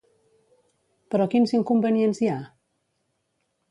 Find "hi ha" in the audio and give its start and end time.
2.25-2.43